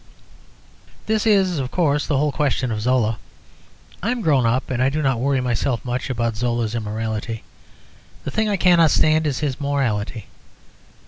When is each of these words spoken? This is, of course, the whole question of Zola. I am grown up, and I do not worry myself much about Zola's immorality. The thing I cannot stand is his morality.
This 1.05 1.27
is, 1.27 1.59
of 1.59 1.69
course, 1.69 2.07
the 2.07 2.17
whole 2.17 2.31
question 2.31 2.71
of 2.71 2.81
Zola. 2.81 3.19
I 4.01 4.09
am 4.09 4.21
grown 4.21 4.47
up, 4.47 4.71
and 4.71 4.81
I 4.81 4.89
do 4.89 4.99
not 5.03 5.19
worry 5.19 5.41
myself 5.41 5.85
much 5.85 6.09
about 6.09 6.35
Zola's 6.35 6.73
immorality. 6.73 7.43
The 8.23 8.31
thing 8.31 8.49
I 8.49 8.57
cannot 8.57 8.89
stand 8.89 9.27
is 9.27 9.41
his 9.41 9.61
morality. 9.61 10.25